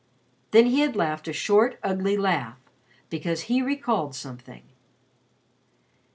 [0.49, 2.57] Then he had laughed a short ugly laugh
[3.11, 4.63] because he recalled something.